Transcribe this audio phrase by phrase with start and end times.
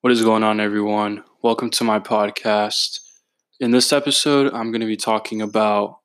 [0.00, 1.24] What is going on, everyone?
[1.42, 3.00] Welcome to my podcast.
[3.58, 5.98] In this episode, I'm going to be talking about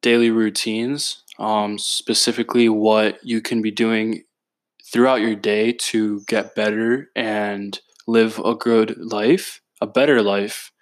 [0.00, 4.22] daily routines, um, specifically what you can be doing
[4.90, 10.72] throughout your day to get better and live a good life, a better life.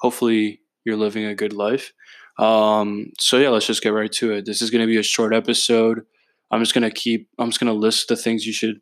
[0.00, 1.92] Hopefully, you're living a good life.
[2.38, 4.46] Um, so, yeah, let's just get right to it.
[4.46, 6.02] This is going to be a short episode.
[6.52, 8.80] I'm just going to keep, I'm just going to list the things you should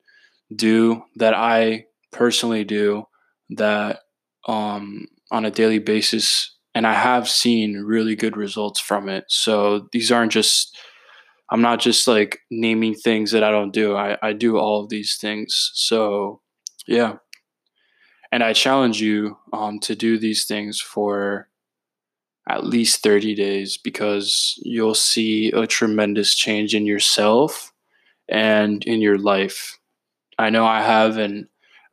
[0.55, 1.87] do that I
[2.17, 3.05] personally do
[3.51, 4.01] that
[4.49, 9.25] um, on a daily basis, and I have seen really good results from it.
[9.29, 10.77] So these aren't just
[11.51, 13.97] I'm not just like naming things that I don't do.
[13.97, 15.71] I, I do all of these things.
[15.75, 16.41] So
[16.87, 17.17] yeah.
[18.33, 21.49] And I challenge you um, to do these things for
[22.49, 27.73] at least 30 days because you'll see a tremendous change in yourself
[28.29, 29.79] and in your life.
[30.39, 31.47] I know I have, and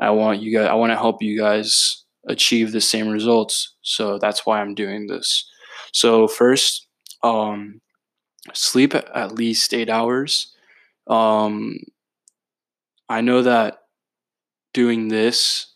[0.04, 3.76] I want you guys, I want to help you guys achieve the same results.
[3.82, 5.50] So that's why I'm doing this.
[5.94, 6.88] So, first,
[7.24, 7.82] um,
[8.54, 10.54] sleep at least eight hours.
[11.08, 11.78] Um,
[13.10, 13.80] I know that
[14.74, 15.68] doing this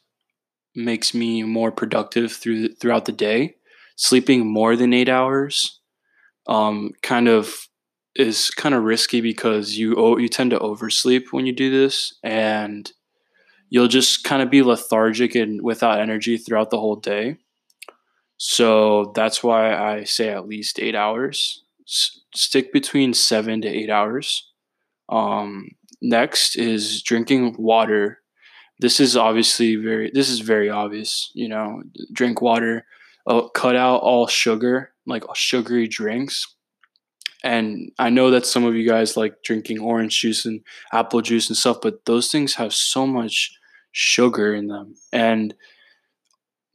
[0.76, 3.56] makes me more productive through throughout the day.
[3.96, 5.80] Sleeping more than eight hours,
[6.48, 7.68] um, kind of
[8.16, 12.92] is kind of risky because you you tend to oversleep when you do this, and
[13.70, 17.38] you'll just kind of be lethargic and without energy throughout the whole day.
[18.38, 21.64] So that's why I say at least eight hours.
[21.88, 24.52] S- stick between seven to eight hours.
[25.10, 25.70] Um,
[26.02, 28.20] next is drinking water.
[28.80, 30.12] This is obviously very.
[30.14, 31.32] This is very obvious.
[31.34, 31.82] You know,
[32.14, 32.86] drink water.
[33.26, 36.56] Uh, cut out all sugar, like sugary drinks.
[37.44, 40.62] And I know that some of you guys like drinking orange juice and
[40.94, 43.57] apple juice and stuff, but those things have so much
[43.92, 44.96] sugar in them.
[45.12, 45.54] And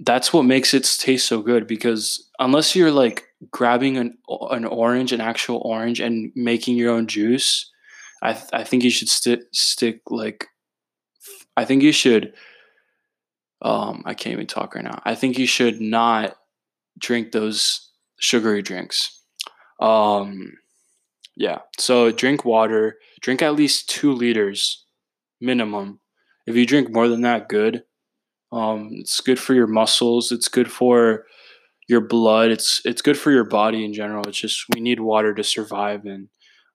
[0.01, 4.19] that's what makes it taste so good because unless you're like grabbing an
[4.51, 7.71] an orange, an actual orange, and making your own juice,
[8.23, 10.49] I th- I think you should stick stick like
[11.57, 12.35] I think you should.
[13.61, 15.01] Um, I can't even talk right now.
[15.05, 16.35] I think you should not
[16.99, 19.23] drink those sugary drinks.
[19.81, 20.55] Um,
[21.37, 21.59] yeah.
[21.79, 22.97] So drink water.
[23.21, 24.85] Drink at least two liters
[25.41, 26.01] minimum
[26.47, 27.85] if you drink more than that, good.
[28.51, 30.31] Um, it's good for your muscles.
[30.31, 31.27] It's good for
[31.89, 32.51] your blood.
[32.51, 34.25] It's it's good for your body in general.
[34.27, 36.29] It's just we need water to survive, and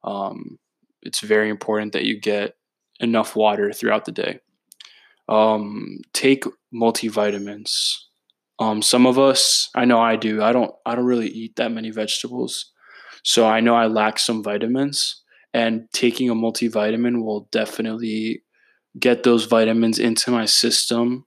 [0.03, 0.57] um,
[1.01, 2.55] it's very important that you get
[2.99, 4.39] enough water throughout the day.
[5.29, 7.95] Um, take multivitamins.
[8.59, 10.41] Um, some of us, I know I do.
[10.41, 10.71] I don't.
[10.85, 12.71] I don't really eat that many vegetables,
[13.23, 15.21] so I know I lack some vitamins.
[15.53, 18.43] And taking a multivitamin will definitely
[18.99, 21.25] get those vitamins into my system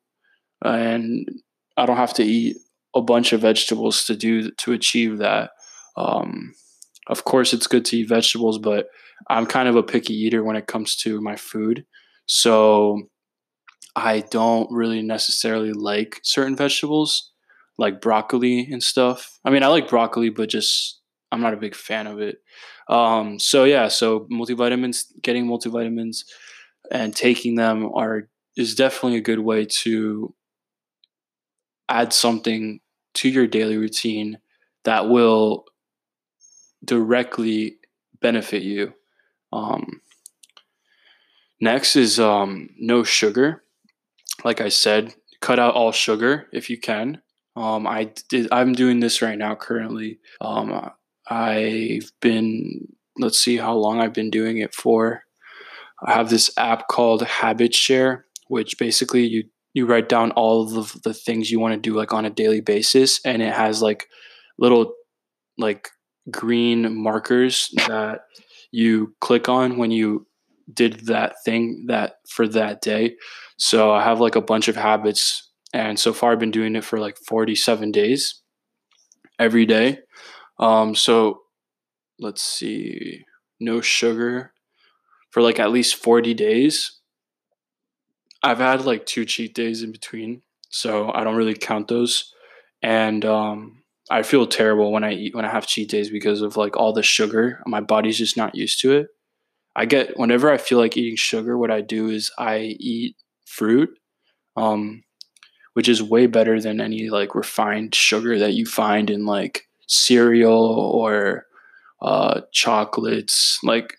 [0.64, 1.28] and
[1.76, 2.56] I don't have to eat
[2.94, 5.50] a bunch of vegetables to do to achieve that.
[5.97, 6.54] Um,
[7.06, 8.88] of course, it's good to eat vegetables, but
[9.28, 11.84] I'm kind of a picky eater when it comes to my food.
[12.26, 13.03] So
[13.97, 17.32] I don't really necessarily like certain vegetables,
[17.78, 19.38] like broccoli and stuff.
[19.44, 21.00] I mean, I like broccoli, but just
[21.32, 22.38] I'm not a big fan of it.
[22.88, 26.25] Um, so yeah, so multivitamins, getting multivitamins
[26.90, 30.34] and taking them are is definitely a good way to
[31.88, 32.80] add something
[33.14, 34.38] to your daily routine
[34.84, 35.64] that will
[36.84, 37.76] directly
[38.20, 38.94] benefit you.
[39.52, 40.00] Um,
[41.60, 43.64] next is um, no sugar.
[44.44, 47.22] Like I said, cut out all sugar if you can.
[47.56, 48.48] Um, I did.
[48.52, 49.54] I'm doing this right now.
[49.54, 50.90] Currently, um,
[51.28, 52.88] I've been.
[53.18, 55.24] Let's see how long I've been doing it for.
[56.04, 61.00] I have this app called Habit Share, which basically you you write down all of
[61.02, 64.08] the things you want to do like on a daily basis, and it has like
[64.58, 64.94] little
[65.58, 65.88] like
[66.30, 68.20] green markers that
[68.72, 70.26] you click on when you
[70.72, 73.16] did that thing that for that day.
[73.58, 76.84] So I have like a bunch of habits, and so far I've been doing it
[76.84, 78.42] for like 47 days
[79.38, 79.98] every day.
[80.58, 81.41] Um, so
[82.18, 83.24] let's see,
[83.58, 84.53] no sugar,
[85.30, 86.98] for like at least 40 days.
[88.42, 92.32] I've had like two cheat days in between, so I don't really count those.
[92.82, 96.56] And um, I feel terrible when I eat when I have cheat days because of
[96.56, 97.62] like all the sugar.
[97.66, 99.09] My body's just not used to it.
[99.77, 103.16] I get whenever I feel like eating sugar, what I do is I eat
[103.47, 103.91] fruit,
[104.56, 105.04] um,
[105.74, 110.92] which is way better than any like refined sugar that you find in like cereal
[110.94, 111.47] or
[112.03, 113.59] uh, chocolates.
[113.62, 113.94] Like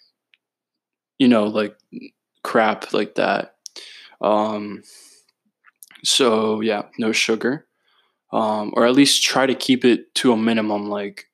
[1.22, 1.78] you know, like
[2.44, 3.54] crap like that.
[4.22, 4.82] Um,
[6.04, 7.68] So yeah, no sugar,
[8.34, 10.90] um, or at least try to keep it to a minimum.
[10.90, 11.30] Like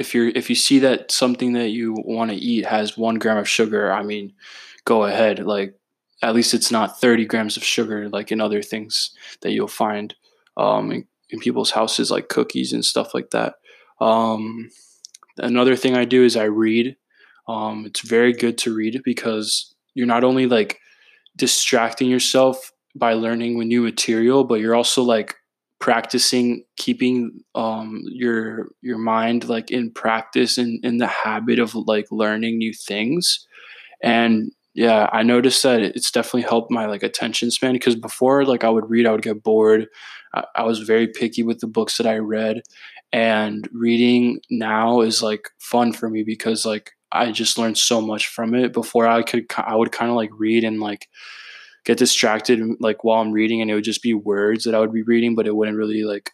[0.00, 3.38] if you're if you see that something that you want to eat has one gram
[3.38, 4.32] of sugar, I mean,
[4.84, 5.38] go ahead.
[5.38, 5.78] Like
[6.20, 9.12] at least it's not 30 grams of sugar like in other things
[9.42, 10.16] that you'll find
[10.56, 13.54] um, in, in, people's houses like cookies and stuff like that
[14.00, 14.68] um,
[15.36, 16.96] another thing i do is i read
[17.48, 20.78] um, it's very good to read because you're not only like
[21.36, 25.36] distracting yourself by learning new material but you're also like
[25.80, 32.06] practicing keeping um, your your mind like in practice and in the habit of like
[32.10, 33.46] learning new things
[34.02, 38.62] and yeah, I noticed that it's definitely helped my like attention span because before like
[38.62, 39.88] I would read, I would get bored.
[40.34, 42.62] I, I was very picky with the books that I read,
[43.12, 48.28] and reading now is like fun for me because like I just learned so much
[48.28, 48.72] from it.
[48.72, 51.08] Before I could, I would kind of like read and like
[51.84, 54.92] get distracted like while I'm reading, and it would just be words that I would
[54.92, 56.32] be reading, but it wouldn't really like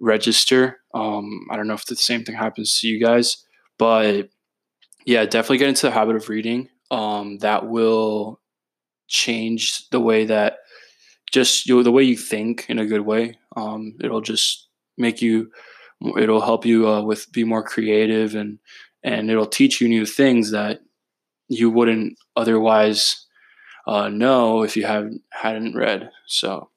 [0.00, 0.80] register.
[0.92, 3.38] Um, I don't know if the same thing happens to you guys,
[3.78, 4.28] but
[5.06, 8.40] yeah, definitely get into the habit of reading um, that will
[9.08, 10.58] change the way that
[11.32, 13.38] just you know, the way you think in a good way.
[13.56, 15.50] Um, it'll just make you.
[16.18, 18.58] It'll help you uh, with be more creative and
[19.04, 20.80] and it'll teach you new things that
[21.48, 23.26] you wouldn't otherwise
[23.86, 26.10] uh, know if you haven't hadn't read.
[26.26, 26.70] So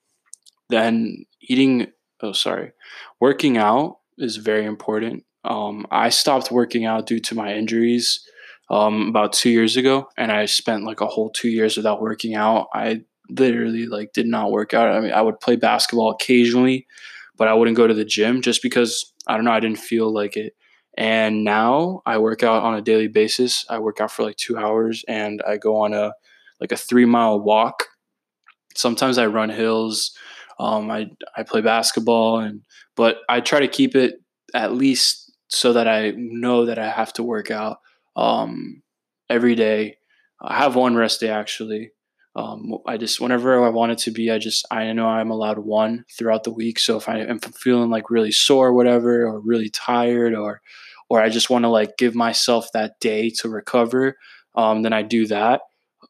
[0.69, 1.87] then eating.
[2.21, 2.71] Oh, sorry,
[3.19, 5.23] working out is very important.
[5.43, 8.25] Um, I stopped working out due to my injuries
[8.69, 12.35] um, about two years ago, and I spent like a whole two years without working
[12.35, 12.67] out.
[12.73, 14.91] I literally like did not work out.
[14.91, 16.87] I mean, I would play basketball occasionally,
[17.37, 19.51] but I wouldn't go to the gym just because I don't know.
[19.51, 20.55] I didn't feel like it.
[20.97, 23.65] And now I work out on a daily basis.
[23.69, 26.13] I work out for like two hours, and I go on a
[26.59, 27.85] like a three mile walk.
[28.75, 30.17] Sometimes I run hills.
[30.59, 32.61] Um, I I play basketball, and
[32.95, 34.15] but I try to keep it
[34.55, 37.77] at least so that I know that I have to work out
[38.15, 38.81] um,
[39.29, 39.97] every day.
[40.41, 41.91] I have one rest day actually.
[42.35, 45.59] Um, I just whenever I want it to be, I just I know I'm allowed
[45.59, 46.79] one throughout the week.
[46.79, 50.61] So if I am feeling like really sore, or whatever, or really tired, or
[51.09, 54.17] or I just want to like give myself that day to recover,
[54.55, 55.61] um, then I do that.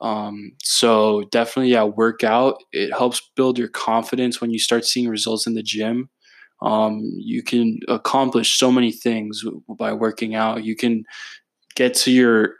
[0.01, 2.61] Um, so definitely, yeah, work out.
[2.71, 6.09] It helps build your confidence when you start seeing results in the gym.
[6.61, 9.44] Um, you can accomplish so many things
[9.77, 10.63] by working out.
[10.63, 11.03] You can
[11.75, 12.55] get to your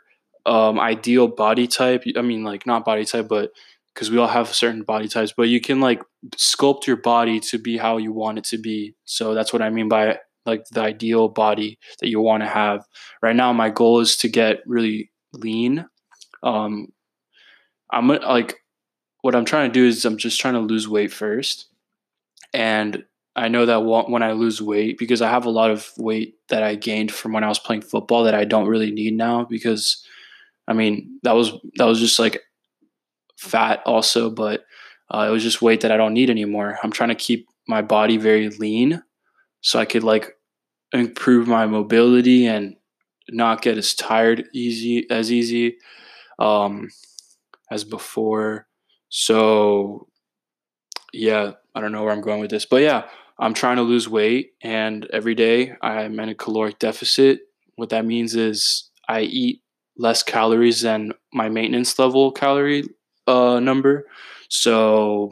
[0.46, 2.04] um, ideal body type.
[2.16, 3.50] I mean, like not body type, but
[3.94, 6.00] because we all have certain body types, but you can like
[6.36, 8.94] sculpt your body to be how you want it to be.
[9.04, 10.18] So that's what I mean by
[10.48, 12.84] like the ideal body that you want to have.
[13.22, 15.86] Right now, my goal is to get really lean.
[16.42, 16.88] Um,
[17.90, 18.56] I'm like,
[19.22, 21.66] what I'm trying to do is I'm just trying to lose weight first.
[22.52, 23.04] And
[23.36, 26.62] I know that when I lose weight, because I have a lot of weight that
[26.62, 30.04] I gained from when I was playing football that I don't really need now, because
[30.66, 32.42] I mean that was that was just like
[33.36, 34.64] fat also, but
[35.10, 36.78] uh, it was just weight that I don't need anymore.
[36.82, 39.02] I'm trying to keep my body very lean,
[39.60, 40.32] so I could like
[40.92, 42.76] improve my mobility and
[43.30, 45.76] not get as tired easy as easy
[46.38, 46.88] um,
[47.70, 48.66] as before.
[49.08, 50.08] So
[51.12, 53.08] yeah, I don't know where I'm going with this, but yeah,
[53.38, 57.40] I'm trying to lose weight, and every day I'm in a caloric deficit.
[57.76, 59.62] What that means is I eat
[59.96, 62.84] less calories than my maintenance level calorie
[63.26, 64.06] uh, number.
[64.48, 65.30] So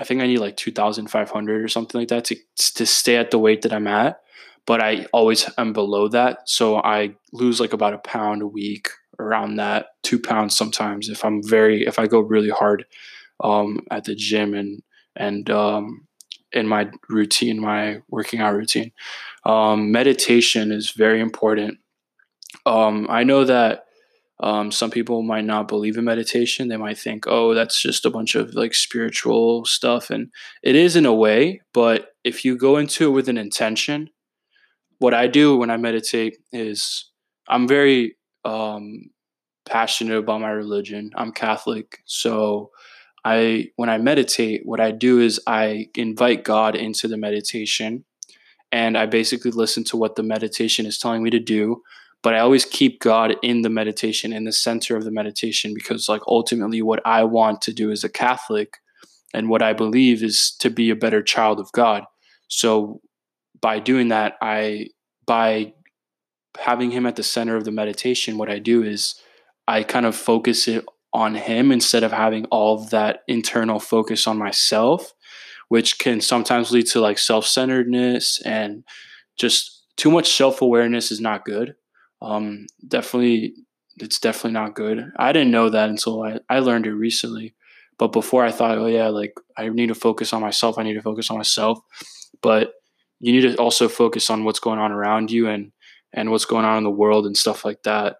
[0.00, 2.36] I think I need like 2,500 or something like that to,
[2.74, 4.20] to stay at the weight that I'm at.
[4.68, 6.40] But I always am below that.
[6.44, 11.24] So I lose like about a pound a week around that, two pounds sometimes if
[11.24, 12.84] I'm very, if I go really hard
[13.42, 14.82] um, at the gym and,
[15.16, 16.06] and um,
[16.52, 18.92] in my routine, my working out routine.
[19.46, 21.78] Um, meditation is very important.
[22.66, 23.86] Um, I know that
[24.40, 26.68] um, some people might not believe in meditation.
[26.68, 30.10] They might think, oh, that's just a bunch of like spiritual stuff.
[30.10, 30.30] And
[30.62, 34.10] it is in a way, but if you go into it with an intention,
[34.98, 37.10] what I do when I meditate is
[37.48, 39.10] I'm very um,
[39.68, 41.10] passionate about my religion.
[41.16, 42.02] I'm Catholic.
[42.04, 42.70] So
[43.24, 48.04] I when I meditate, what I do is I invite God into the meditation
[48.70, 51.82] and I basically listen to what the meditation is telling me to do,
[52.22, 56.08] but I always keep God in the meditation in the center of the meditation because
[56.08, 58.78] like ultimately what I want to do as a Catholic
[59.32, 62.04] and what I believe is to be a better child of God.
[62.48, 63.00] So
[63.60, 64.88] by doing that, I
[65.26, 65.74] by
[66.58, 69.14] having him at the center of the meditation, what I do is
[69.66, 74.26] I kind of focus it on him instead of having all of that internal focus
[74.26, 75.12] on myself,
[75.68, 78.84] which can sometimes lead to like self centeredness and
[79.36, 81.74] just too much self awareness is not good.
[82.20, 83.54] Um, definitely,
[83.98, 85.12] it's definitely not good.
[85.16, 87.54] I didn't know that until I, I learned it recently.
[87.98, 90.78] But before I thought, oh, yeah, like I need to focus on myself.
[90.78, 91.80] I need to focus on myself.
[92.42, 92.74] But
[93.20, 95.72] you need to also focus on what's going on around you and
[96.12, 98.16] and what's going on in the world and stuff like that.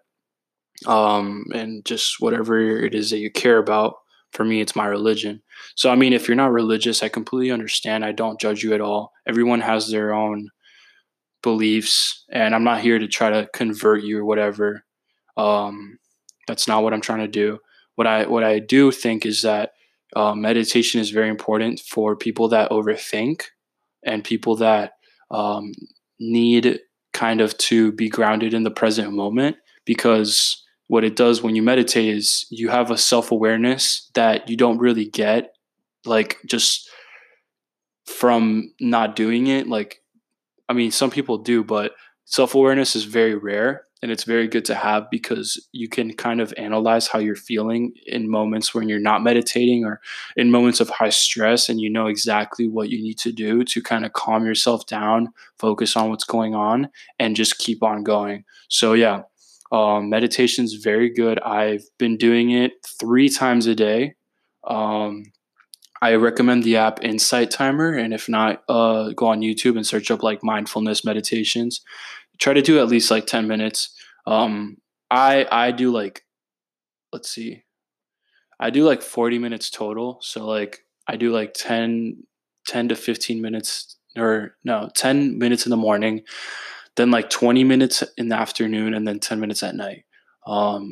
[0.85, 3.95] Um, and just whatever it is that you care about.
[4.31, 5.41] For me it's my religion.
[5.75, 8.05] So i mean if you're not religious i completely understand.
[8.05, 9.11] I don't judge you at all.
[9.27, 10.49] Everyone has their own
[11.41, 14.83] beliefs and i'm not here to try to convert you or whatever.
[15.35, 15.97] Um,
[16.47, 17.57] that's not what i'm trying to do.
[17.95, 19.71] What i what i do think is that
[20.15, 23.45] uh, meditation is very important for people that overthink
[24.03, 24.93] and people that
[25.31, 25.73] um,
[26.19, 26.79] need
[27.13, 31.61] kind of to be grounded in the present moment because what it does when you
[31.61, 35.53] meditate is you have a self-awareness that you don't really get
[36.05, 36.89] like just
[38.05, 40.01] from not doing it like
[40.67, 41.93] i mean some people do but
[42.25, 46.53] self-awareness is very rare and it's very good to have because you can kind of
[46.57, 49.99] analyze how you're feeling in moments when you're not meditating or
[50.37, 53.81] in moments of high stress and you know exactly what you need to do to
[53.81, 56.89] kind of calm yourself down focus on what's going on
[57.19, 58.45] and just keep on going.
[58.69, 59.23] So yeah
[59.71, 61.39] um, meditation is very good.
[61.41, 64.15] I've been doing it three times a day.
[64.63, 65.31] Um,
[66.01, 70.09] I recommend the app Insight Timer, and if not, uh, go on YouTube and search
[70.09, 71.81] up like mindfulness meditations
[72.39, 73.93] try to do at least like 10 minutes.
[74.25, 74.77] Um
[75.11, 76.25] i i do like
[77.13, 77.63] let's see.
[78.59, 80.19] I do like 40 minutes total.
[80.21, 82.23] So like i do like 10
[82.67, 86.23] 10 to 15 minutes or no 10 minutes in the morning
[86.95, 90.05] then like 20 minutes in the afternoon and then 10 minutes at night.
[90.45, 90.91] Um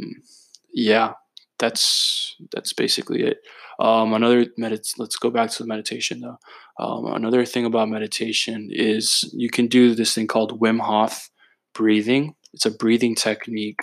[0.73, 1.13] yeah
[1.59, 3.39] that's that's basically it.
[3.79, 6.37] Um another medit let's go back to the meditation though.
[6.79, 11.29] Um, another thing about meditation is you can do this thing called wim hof
[11.77, 12.35] breathing.
[12.53, 13.79] It's a breathing technique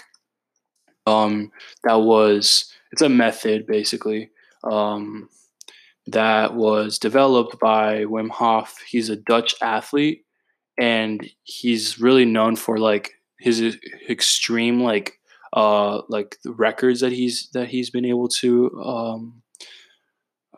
[1.06, 1.52] um,
[1.84, 4.30] that was, it's a method basically
[4.64, 5.28] um,
[6.06, 8.78] that was developed by Wim Hof.
[8.88, 10.24] He's a Dutch athlete
[10.76, 13.76] and he's really known for like his
[14.08, 15.18] extreme like
[15.52, 19.42] uh like the records that he's that he's been able to um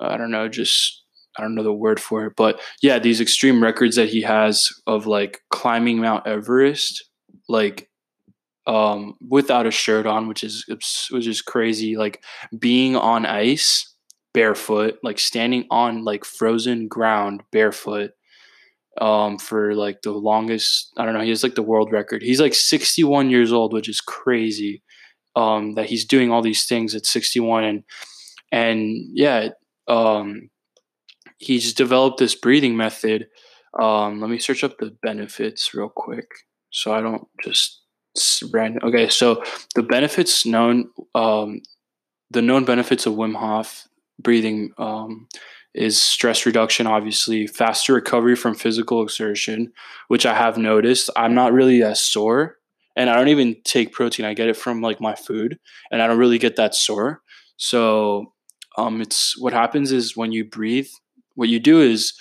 [0.00, 1.02] I don't know just
[1.38, 4.70] I don't know the word for it, but yeah, these extreme records that he has
[4.86, 7.04] of like climbing Mount Everest
[7.48, 7.88] like
[8.66, 10.64] um without a shirt on which is
[11.10, 12.22] which is crazy like
[12.58, 13.94] being on ice
[14.34, 18.10] barefoot like standing on like frozen ground barefoot
[19.00, 22.22] um for like the longest i don't know he has like the world record.
[22.22, 24.82] He's like 61 years old which is crazy
[25.36, 27.84] um that he's doing all these things at 61 and
[28.52, 29.50] and yeah
[29.88, 30.50] um
[31.38, 33.28] he's developed this breathing method.
[33.78, 36.26] Um let me search up the benefits real quick
[36.76, 37.80] so I don't just
[38.52, 38.82] random.
[38.84, 39.42] Okay, so
[39.74, 41.62] the benefits known, um,
[42.30, 43.88] the known benefits of Wim Hof
[44.20, 45.26] breathing um,
[45.74, 49.72] is stress reduction, obviously, faster recovery from physical exertion,
[50.08, 51.08] which I have noticed.
[51.16, 52.58] I'm not really as sore,
[52.94, 54.26] and I don't even take protein.
[54.26, 55.58] I get it from like my food,
[55.90, 57.22] and I don't really get that sore.
[57.56, 58.34] So,
[58.76, 60.88] um, it's what happens is when you breathe,
[61.36, 62.12] what you do is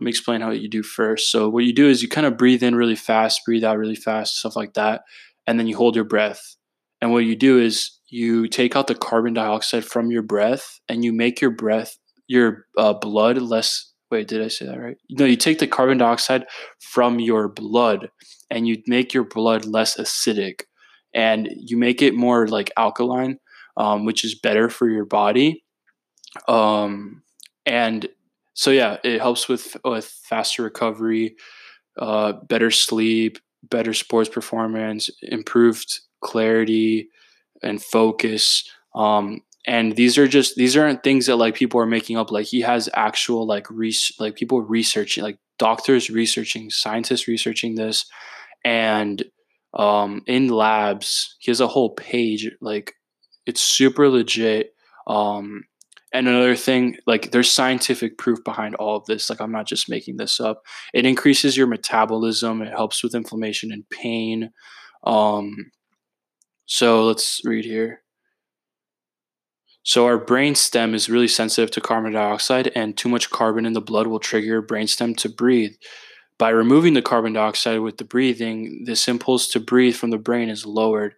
[0.00, 1.30] let me explain how you do first.
[1.30, 3.94] So what you do is you kind of breathe in really fast, breathe out really
[3.94, 5.02] fast, stuff like that,
[5.46, 6.56] and then you hold your breath.
[7.02, 11.04] And what you do is you take out the carbon dioxide from your breath and
[11.04, 15.24] you make your breath your uh, blood less wait did i say that right no
[15.24, 16.44] you take the carbon dioxide
[16.80, 18.08] from your blood
[18.50, 20.62] and you make your blood less acidic
[21.12, 23.38] and you make it more like alkaline
[23.76, 25.64] um, which is better for your body
[26.46, 27.22] um,
[27.66, 28.08] and
[28.60, 31.34] so yeah, it helps with with faster recovery,
[31.98, 37.08] uh, better sleep, better sports performance, improved clarity
[37.62, 38.70] and focus.
[38.94, 42.30] Um, and these are just these aren't things that like people are making up.
[42.30, 48.04] Like he has actual like res- like people researching, like doctors researching, scientists researching this,
[48.62, 49.24] and
[49.72, 52.50] um, in labs, he has a whole page.
[52.60, 52.92] Like
[53.46, 54.74] it's super legit.
[55.06, 55.64] Um,
[56.12, 59.30] and another thing, like there's scientific proof behind all of this.
[59.30, 60.62] Like I'm not just making this up.
[60.92, 62.62] It increases your metabolism.
[62.62, 64.50] It helps with inflammation and pain.
[65.04, 65.70] Um,
[66.66, 68.02] so let's read here.
[69.82, 73.72] So our brain stem is really sensitive to carbon dioxide, and too much carbon in
[73.72, 75.72] the blood will trigger your brain stem to breathe.
[76.38, 80.48] By removing the carbon dioxide with the breathing, this impulse to breathe from the brain
[80.48, 81.14] is lowered.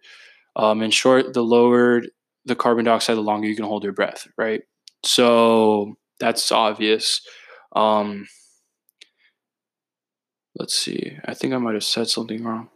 [0.55, 2.09] Um, in short, the lowered
[2.45, 4.61] the carbon dioxide, the longer you can hold your breath, right?
[5.03, 7.21] So that's obvious.
[7.75, 8.27] Um,
[10.55, 11.17] let's see.
[11.25, 12.69] I think I might have said something wrong.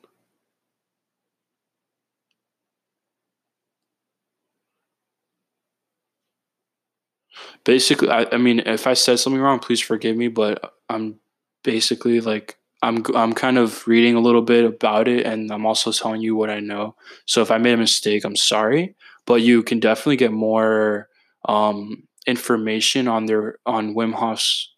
[7.64, 11.20] Basically, I, I mean, if I said something wrong, please forgive me, but I'm
[11.64, 15.92] basically like I'm I'm kind of reading a little bit about it, and I'm also
[15.92, 16.96] telling you what I know.
[17.26, 21.10] So if I made a mistake, I'm sorry, but you can definitely get more
[21.48, 24.72] um, information on their on Wim Hof's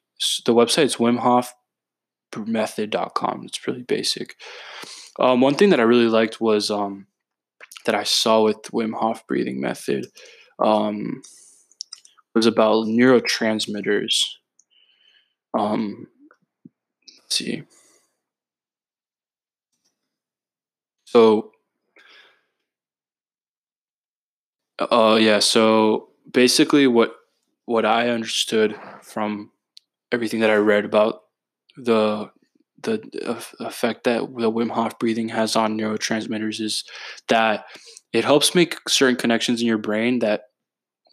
[0.46, 0.86] the website.
[0.86, 3.46] It's WimHofMethod.com.
[3.46, 4.36] It's really basic.
[5.20, 7.08] Um, one thing that I really liked was um,
[7.86, 10.06] that I saw with Wim Hof breathing method
[10.60, 11.24] um,
[12.36, 14.24] was about neurotransmitters.
[15.58, 16.08] Um,
[17.24, 17.64] let's see.
[21.06, 21.52] So,
[24.78, 25.40] uh, yeah.
[25.40, 27.16] So basically, what
[27.70, 29.52] what I understood from
[30.12, 31.22] everything that I read about
[31.78, 32.32] the
[32.82, 33.00] the
[33.60, 36.84] effect that the Wim Hof breathing has on neurotransmitters is
[37.28, 37.66] that
[38.12, 40.46] it helps make certain connections in your brain that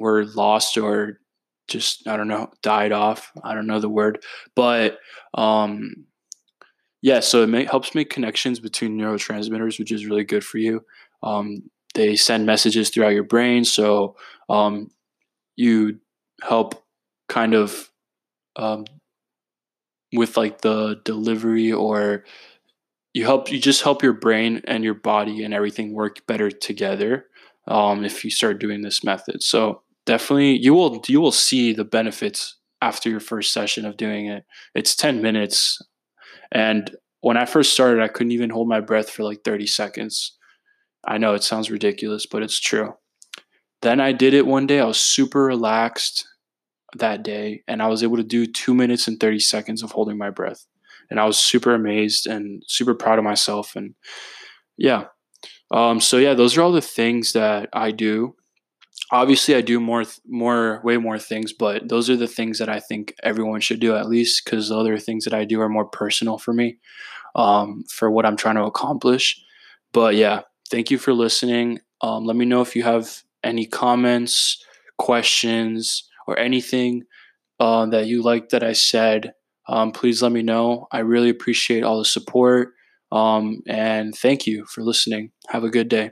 [0.00, 1.20] were lost or
[1.68, 3.32] just I don't know died off.
[3.44, 4.98] I don't know the word, but
[5.34, 6.06] um,
[7.02, 10.86] yeah, so it may, helps make connections between neurotransmitters, which is really good for you.
[11.22, 14.16] Um, they send messages throughout your brain, so
[14.48, 14.90] um,
[15.56, 15.98] you
[16.42, 16.84] help
[17.28, 17.90] kind of
[18.56, 18.84] um,
[20.12, 22.24] with like the delivery or
[23.14, 27.26] you help you just help your brain and your body and everything work better together
[27.68, 31.84] um, if you start doing this method so definitely you will you will see the
[31.84, 35.80] benefits after your first session of doing it it's 10 minutes
[36.52, 40.36] and when I first started, I couldn't even hold my breath for like 30 seconds.
[41.06, 42.94] I know it sounds ridiculous, but it's true.
[43.86, 44.80] Then I did it one day.
[44.80, 46.26] I was super relaxed
[46.96, 50.18] that day, and I was able to do two minutes and 30 seconds of holding
[50.18, 50.66] my breath.
[51.08, 53.76] And I was super amazed and super proud of myself.
[53.76, 53.94] And
[54.76, 55.04] yeah.
[55.70, 58.34] Um, so yeah, those are all the things that I do
[59.12, 62.80] obviously I do more more way more things, but those are the things that I
[62.80, 65.84] think everyone should do at least because the other things that I do are more
[65.84, 66.78] personal for me,
[67.36, 69.40] um, for what I'm trying to accomplish.
[69.92, 71.78] But yeah, thank you for listening.
[72.00, 74.62] Um, let me know if you have any comments,
[74.98, 77.04] questions, or anything
[77.60, 79.32] uh, that you like that I said.
[79.68, 80.86] Um, please let me know.
[80.92, 82.74] I really appreciate all the support.
[83.12, 85.32] Um, and thank you for listening.
[85.48, 86.10] Have a good day.